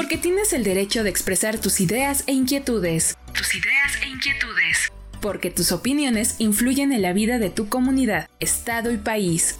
[0.00, 3.18] porque tienes el derecho de expresar tus ideas e inquietudes.
[3.34, 4.90] Tus ideas e inquietudes.
[5.20, 9.58] Porque tus opiniones influyen en la vida de tu comunidad, estado y país.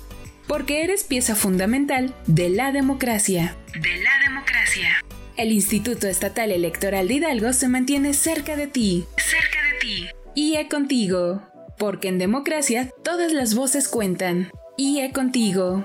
[0.48, 3.54] Porque eres pieza fundamental de la democracia.
[3.74, 5.04] De la democracia.
[5.36, 9.04] El Instituto Estatal Electoral de Hidalgo se mantiene cerca de ti.
[9.18, 10.06] Cerca de ti.
[10.34, 11.42] IE contigo.
[11.76, 14.50] Porque en democracia todas las voces cuentan.
[14.78, 15.84] IE contigo.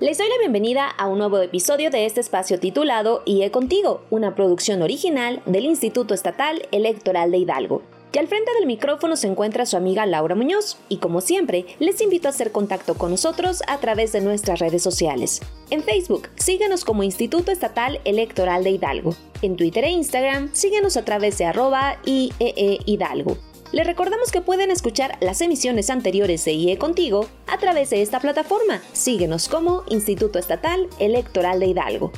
[0.00, 4.36] Les doy la bienvenida a un nuevo episodio de este espacio titulado IE Contigo, una
[4.36, 7.82] producción original del Instituto Estatal Electoral de Hidalgo.
[8.12, 12.00] Y al frente del micrófono se encuentra su amiga Laura Muñoz, y como siempre, les
[12.00, 15.40] invito a hacer contacto con nosotros a través de nuestras redes sociales.
[15.70, 19.16] En Facebook, síguenos como Instituto Estatal Electoral de Hidalgo.
[19.42, 23.36] En Twitter e Instagram, síguenos a través de arroba IEE Hidalgo.
[23.70, 28.18] Les recordamos que pueden escuchar las emisiones anteriores de IE Contigo a través de esta
[28.18, 28.80] plataforma.
[28.92, 32.10] Síguenos como Instituto Estatal Electoral de Hidalgo.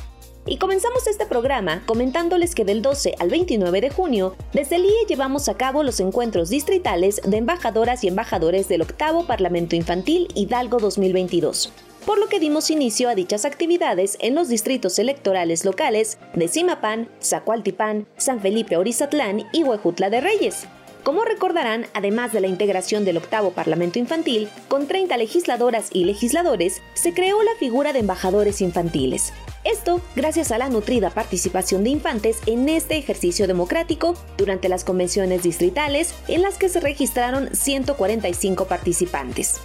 [0.45, 5.05] Y comenzamos este programa comentándoles que del 12 al 29 de junio, desde el IE
[5.09, 10.79] llevamos a cabo los encuentros distritales de embajadoras y embajadores del octavo Parlamento Infantil Hidalgo
[10.79, 11.73] 2022
[12.05, 17.09] por lo que dimos inicio a dichas actividades en los distritos electorales locales de Simapán,
[17.21, 20.67] Zacualtipán, San Felipe Orizatlán y Huejutla de Reyes,
[21.03, 26.81] como recordarán, además de la integración del octavo Parlamento Infantil, con 30 legisladoras y legisladores,
[26.93, 29.33] se creó la figura de embajadores infantiles.
[29.63, 35.43] Esto gracias a la nutrida participación de infantes en este ejercicio democrático durante las convenciones
[35.43, 39.61] distritales en las que se registraron 145 participantes.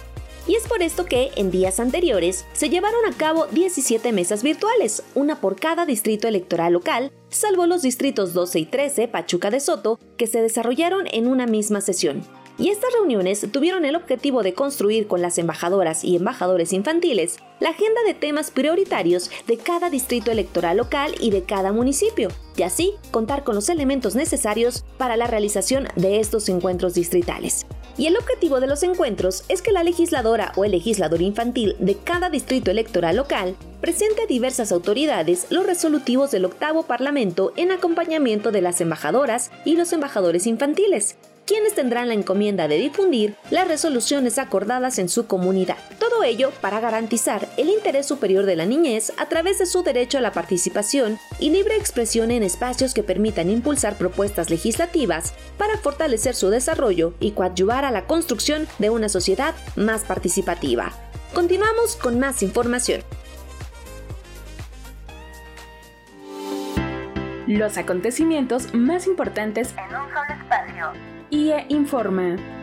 [0.47, 5.03] Y es por esto que, en días anteriores, se llevaron a cabo 17 mesas virtuales,
[5.13, 9.99] una por cada distrito electoral local, salvo los distritos 12 y 13, Pachuca de Soto,
[10.17, 12.23] que se desarrollaron en una misma sesión.
[12.59, 17.69] Y estas reuniones tuvieron el objetivo de construir con las embajadoras y embajadores infantiles la
[17.69, 22.93] agenda de temas prioritarios de cada distrito electoral local y de cada municipio, y así
[23.11, 27.65] contar con los elementos necesarios para la realización de estos encuentros distritales.
[27.97, 31.95] Y el objetivo de los encuentros es que la legisladora o el legislador infantil de
[31.95, 38.51] cada distrito electoral local presente a diversas autoridades los resolutivos del octavo Parlamento en acompañamiento
[38.51, 44.37] de las embajadoras y los embajadores infantiles, quienes tendrán la encomienda de difundir las resoluciones
[44.37, 45.77] acordadas en su comunidad.
[46.17, 50.17] Todo ello para garantizar el interés superior de la niñez a través de su derecho
[50.17, 56.33] a la participación y libre expresión en espacios que permitan impulsar propuestas legislativas para fortalecer
[56.33, 60.91] su desarrollo y coadyuvar a la construcción de una sociedad más participativa.
[61.35, 63.03] Continuamos con más información.
[67.45, 70.93] Los acontecimientos más importantes en un solo espacio.
[71.29, 72.56] IE Informa.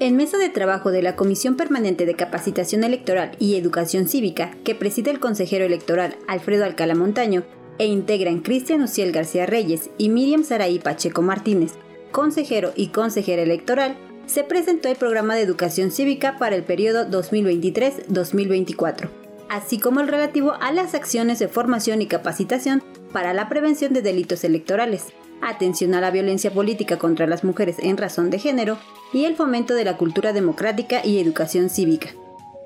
[0.00, 4.76] En mesa de trabajo de la Comisión Permanente de Capacitación Electoral y Educación Cívica, que
[4.76, 7.42] preside el consejero electoral Alfredo Alcala Montaño,
[7.78, 11.72] e integran Cristian Uciel García Reyes y Miriam Saraí Pacheco Martínez,
[12.12, 19.08] consejero y consejera electoral, se presentó el programa de educación cívica para el periodo 2023-2024,
[19.48, 24.02] así como el relativo a las acciones de formación y capacitación para la prevención de
[24.02, 25.06] delitos electorales,
[25.42, 28.78] atención a la violencia política contra las mujeres en razón de género
[29.12, 32.10] y el fomento de la cultura democrática y educación cívica.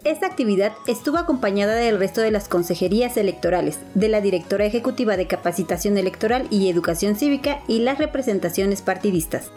[0.04, 5.28] Esta actividad estuvo acompañada del resto de las consejerías electorales, de la Directora Ejecutiva de
[5.28, 9.52] Capacitación Electoral y Educación Cívica y las representaciones partidistas.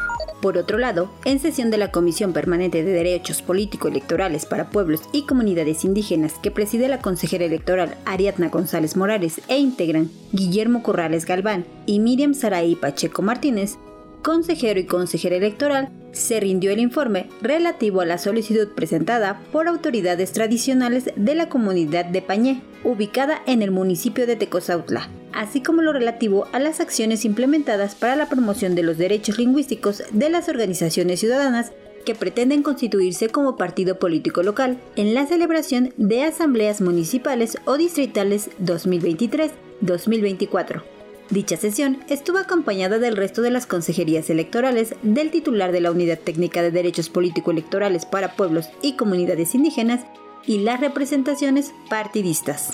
[0.45, 5.25] Por otro lado, en sesión de la Comisión Permanente de Derechos Político-Electorales para Pueblos y
[5.25, 11.66] Comunidades Indígenas que preside la consejera electoral Ariadna González Morales e integran Guillermo Corrales Galván
[11.88, 13.78] y Miriam Saraí Pacheco Martínez,
[14.22, 20.31] consejero y consejera electoral, se rindió el informe relativo a la solicitud presentada por autoridades
[20.31, 25.93] tradicionales de la comunidad de Pañé, ubicada en el municipio de Tecozautla, así como lo
[25.93, 31.19] relativo a las acciones implementadas para la promoción de los derechos lingüísticos de las organizaciones
[31.19, 31.71] ciudadanas
[32.06, 38.50] que pretenden constituirse como partido político local en la celebración de asambleas municipales o distritales
[38.63, 40.94] 2023-2024
[41.30, 46.19] Dicha sesión estuvo acompañada del resto de las consejerías electorales, del titular de la Unidad
[46.19, 50.06] Técnica de Derechos Político-Electorales para Pueblos y Comunidades Indígenas
[50.45, 52.74] y las representaciones partidistas.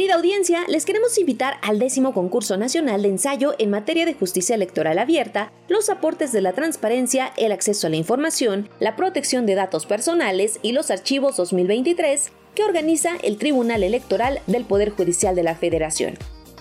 [0.00, 4.54] Querida audiencia, les queremos invitar al décimo concurso nacional de ensayo en materia de justicia
[4.54, 9.56] electoral abierta, los aportes de la transparencia, el acceso a la información, la protección de
[9.56, 15.42] datos personales y los archivos 2023, que organiza el Tribunal Electoral del Poder Judicial de
[15.42, 16.16] la Federación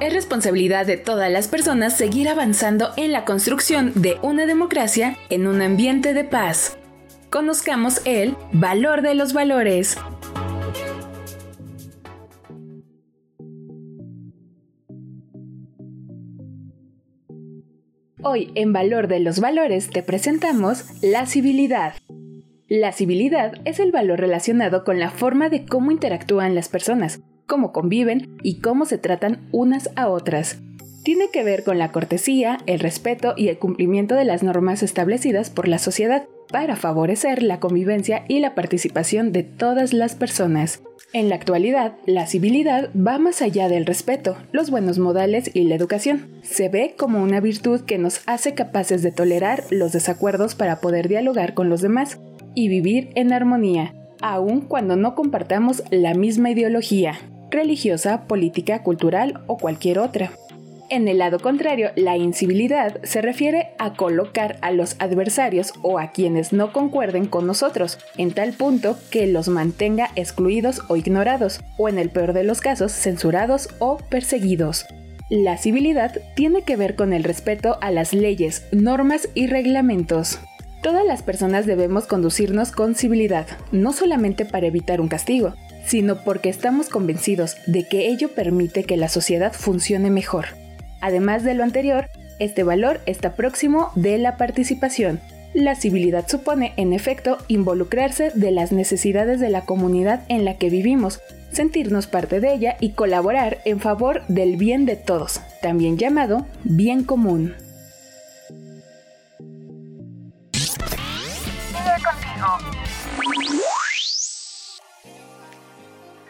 [0.00, 5.48] Es responsabilidad de todas las personas seguir avanzando en la construcción de una democracia en
[5.48, 6.78] un ambiente de paz.
[7.30, 9.98] Conozcamos el valor de los valores.
[18.22, 21.94] Hoy en Valor de los Valores te presentamos la civilidad.
[22.68, 27.72] La civilidad es el valor relacionado con la forma de cómo interactúan las personas, cómo
[27.72, 30.58] conviven y cómo se tratan unas a otras.
[31.02, 35.48] Tiene que ver con la cortesía, el respeto y el cumplimiento de las normas establecidas
[35.48, 40.82] por la sociedad para favorecer la convivencia y la participación de todas las personas.
[41.14, 45.74] En la actualidad, la civilidad va más allá del respeto, los buenos modales y la
[45.74, 46.28] educación.
[46.42, 51.08] Se ve como una virtud que nos hace capaces de tolerar los desacuerdos para poder
[51.08, 52.18] dialogar con los demás
[52.54, 57.18] y vivir en armonía, aun cuando no compartamos la misma ideología
[57.50, 60.32] religiosa, política, cultural o cualquier otra.
[60.90, 66.12] En el lado contrario, la incivilidad se refiere a colocar a los adversarios o a
[66.12, 71.90] quienes no concuerden con nosotros, en tal punto que los mantenga excluidos o ignorados, o
[71.90, 74.86] en el peor de los casos, censurados o perseguidos.
[75.28, 80.40] La civilidad tiene que ver con el respeto a las leyes, normas y reglamentos.
[80.82, 85.52] Todas las personas debemos conducirnos con civilidad, no solamente para evitar un castigo,
[85.88, 90.46] sino porque estamos convencidos de que ello permite que la sociedad funcione mejor.
[91.00, 92.08] Además de lo anterior,
[92.38, 95.20] este valor está próximo de la participación.
[95.54, 100.68] La civilidad supone, en efecto, involucrarse de las necesidades de la comunidad en la que
[100.68, 101.20] vivimos,
[101.50, 107.02] sentirnos parte de ella y colaborar en favor del bien de todos, también llamado bien
[107.02, 107.54] común.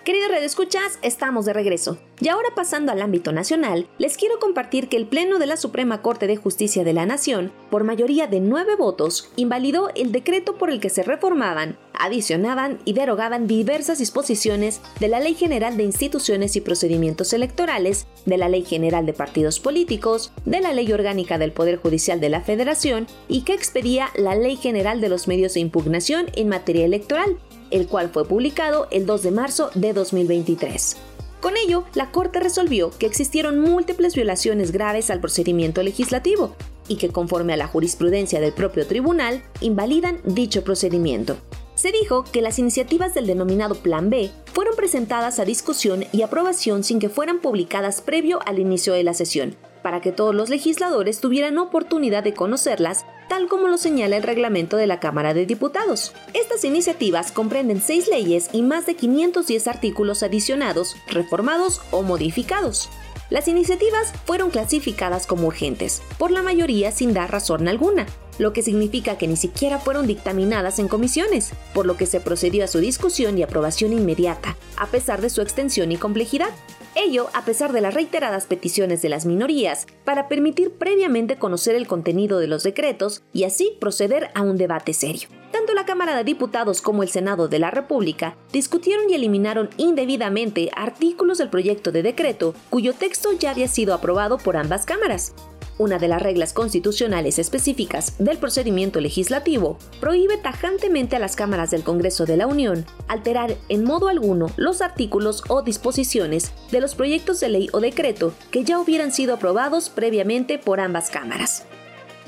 [0.08, 1.98] Queridos redescuchas, estamos de regreso.
[2.18, 6.00] Y ahora pasando al ámbito nacional, les quiero compartir que el Pleno de la Suprema
[6.00, 10.70] Corte de Justicia de la Nación, por mayoría de nueve votos, invalidó el decreto por
[10.70, 16.56] el que se reformaban, adicionaban y derogaban diversas disposiciones de la Ley General de Instituciones
[16.56, 21.52] y Procedimientos Electorales, de la Ley General de Partidos Políticos, de la Ley Orgánica del
[21.52, 25.60] Poder Judicial de la Federación y que expedía la Ley General de los Medios de
[25.60, 27.38] Impugnación en materia electoral,
[27.70, 30.96] el cual fue publicado el 2 de marzo de 2023.
[31.40, 36.54] Con ello, la Corte resolvió que existieron múltiples violaciones graves al procedimiento legislativo
[36.88, 41.36] y que conforme a la jurisprudencia del propio tribunal, invalidan dicho procedimiento.
[41.74, 46.82] Se dijo que las iniciativas del denominado Plan B fueron presentadas a discusión y aprobación
[46.82, 51.20] sin que fueran publicadas previo al inicio de la sesión, para que todos los legisladores
[51.20, 56.12] tuvieran oportunidad de conocerlas tal como lo señala el reglamento de la Cámara de Diputados.
[56.34, 62.88] Estas iniciativas comprenden seis leyes y más de 510 artículos adicionados, reformados o modificados.
[63.30, 68.06] Las iniciativas fueron clasificadas como urgentes, por la mayoría sin dar razón alguna,
[68.38, 72.64] lo que significa que ni siquiera fueron dictaminadas en comisiones, por lo que se procedió
[72.64, 76.50] a su discusión y aprobación inmediata, a pesar de su extensión y complejidad.
[76.94, 81.86] Ello a pesar de las reiteradas peticiones de las minorías para permitir previamente conocer el
[81.86, 85.28] contenido de los decretos y así proceder a un debate serio.
[85.68, 90.70] Tanto la Cámara de Diputados como el Senado de la República discutieron y eliminaron indebidamente
[90.74, 95.34] artículos del proyecto de decreto cuyo texto ya había sido aprobado por ambas cámaras.
[95.76, 101.84] una de las reglas constitucionales específicas del procedimiento legislativo, prohíbe tajantemente a las cámaras del
[101.84, 107.40] Congreso de la Unión alterar en modo alguno los artículos o disposiciones de los proyectos
[107.40, 111.66] de ley o decreto que ya hubieran sido aprobados previamente por ambas cámaras.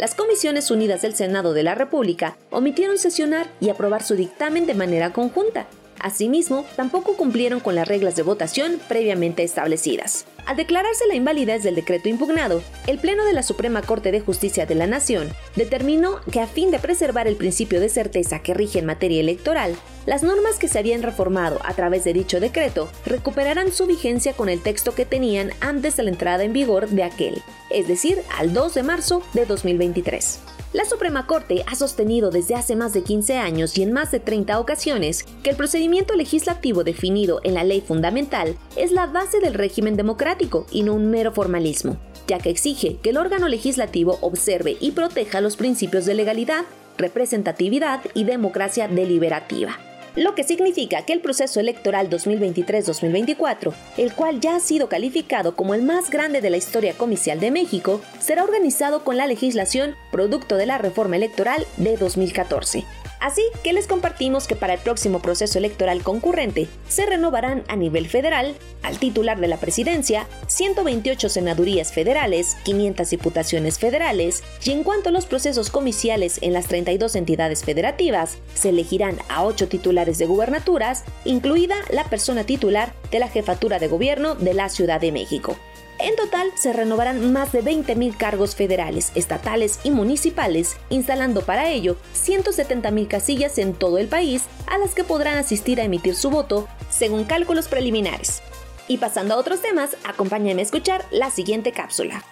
[0.01, 4.73] Las Comisiones Unidas del Senado de la República omitieron sesionar y aprobar su dictamen de
[4.73, 5.67] manera conjunta,
[6.01, 10.25] Asimismo, tampoco cumplieron con las reglas de votación previamente establecidas.
[10.47, 14.67] Al declararse la invalidez del decreto impugnado, el Pleno de la Suprema Corte de Justicia
[14.67, 18.79] de la Nación determinó que a fin de preservar el principio de certeza que rige
[18.79, 23.73] en materia electoral, las normas que se habían reformado a través de dicho decreto recuperarán
[23.73, 27.43] su vigencia con el texto que tenían antes de la entrada en vigor de aquel,
[27.71, 30.60] es decir, al 2 de marzo de 2023.
[30.73, 34.21] La Suprema Corte ha sostenido desde hace más de 15 años y en más de
[34.21, 39.55] 30 ocasiones que el procedimiento legislativo definido en la ley fundamental es la base del
[39.55, 41.97] régimen democrático y no un mero formalismo,
[42.29, 46.65] ya que exige que el órgano legislativo observe y proteja los principios de legalidad,
[46.97, 49.77] representatividad y democracia deliberativa
[50.17, 55.75] lo que significa que el proceso electoral 2023-2024, el cual ya ha sido calificado como
[55.75, 60.57] el más grande de la historia comicial de México, será organizado con la legislación producto
[60.57, 63.00] de la reforma electoral de 2014.
[63.21, 68.09] Así que les compartimos que para el próximo proceso electoral concurrente se renovarán a nivel
[68.09, 75.11] federal al titular de la presidencia, 128 senadurías federales, 500 diputaciones federales y en cuanto
[75.11, 80.25] a los procesos comiciales en las 32 entidades federativas, se elegirán a 8 titulares de
[80.25, 85.59] gubernaturas, incluida la persona titular de la jefatura de gobierno de la Ciudad de México.
[86.03, 91.97] En total, se renovarán más de 20.000 cargos federales, estatales y municipales, instalando para ello
[92.15, 96.69] 170.000 casillas en todo el país a las que podrán asistir a emitir su voto,
[96.89, 98.41] según cálculos preliminares.
[98.89, 102.25] Y pasando a otros temas, acompáñenme a escuchar la siguiente cápsula.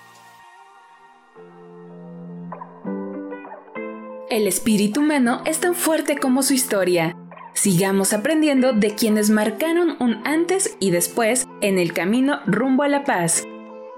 [4.31, 7.15] El espíritu humano es tan fuerte como su historia.
[7.53, 13.05] Sigamos aprendiendo de quienes marcaron un antes y después en el camino rumbo a la
[13.05, 13.45] paz.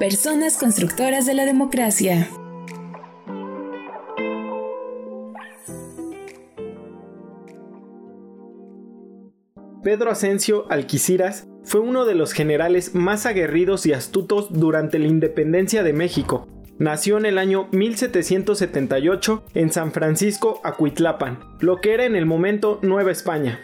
[0.00, 2.30] Personas constructoras de la democracia.
[9.82, 15.82] Pedro Asensio Alquiciras fue uno de los generales más aguerridos y astutos durante la independencia
[15.82, 16.48] de México.
[16.78, 22.78] Nació en el año 1778 en San Francisco, Acuitlapan, lo que era en el momento
[22.80, 23.60] Nueva España.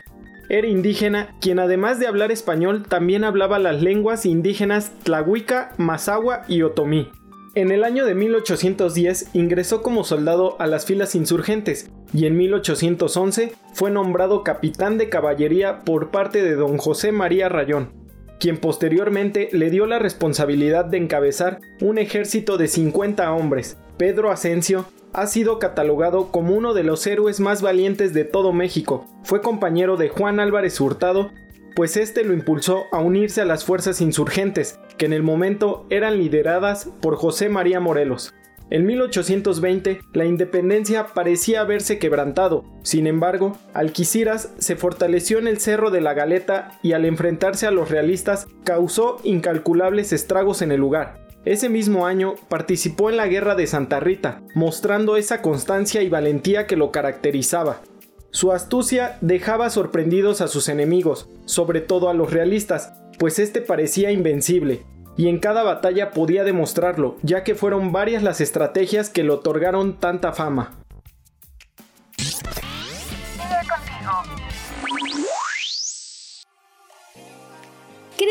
[0.49, 6.63] Era indígena, quien además de hablar español también hablaba las lenguas indígenas tlahuica, mazahua y
[6.63, 7.11] otomí.
[7.57, 13.55] En el año de 1810 ingresó como soldado a las filas insurgentes y en 1811
[13.73, 17.95] fue nombrado capitán de caballería por parte de don José María Rayón,
[18.39, 23.79] quien posteriormente le dio la responsabilidad de encabezar un ejército de 50 hombres.
[23.97, 24.85] Pedro Asensio
[25.17, 29.07] ha sido catalogado como uno de los héroes más valientes de todo México.
[29.25, 31.31] Fue compañero de Juan Álvarez Hurtado,
[31.75, 36.19] pues este lo impulsó a unirse a las fuerzas insurgentes, que en el momento eran
[36.19, 38.35] lideradas por José María Morelos.
[38.69, 45.91] En 1820, la independencia parecía haberse quebrantado, sin embargo, Alquiciras se fortaleció en el Cerro
[45.91, 51.26] de la Galeta y al enfrentarse a los realistas causó incalculables estragos en el lugar.
[51.47, 56.67] Ese mismo año participó en la Guerra de Santa Rita, mostrando esa constancia y valentía
[56.67, 57.83] que lo caracterizaba.
[58.33, 64.11] Su astucia dejaba sorprendidos a sus enemigos, sobre todo a los realistas, pues este parecía
[64.11, 64.83] invencible,
[65.17, 70.01] y en cada batalla podía demostrarlo, ya que fueron varias las estrategias que le otorgaron
[70.01, 70.73] tanta fama.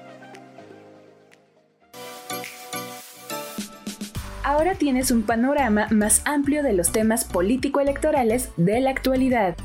[4.52, 9.56] Ahora tienes un panorama más amplio de los temas político-electorales de la actualidad.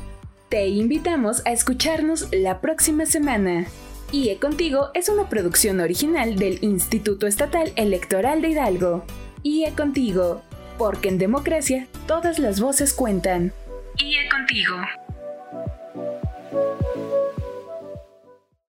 [0.47, 3.65] Te invitamos a escucharnos la próxima semana.
[4.13, 9.03] IE Contigo es una producción original del Instituto Estatal Electoral de Hidalgo.
[9.43, 10.41] IE Contigo,
[10.77, 13.51] porque en democracia todas las voces cuentan.
[13.97, 14.77] IE Contigo.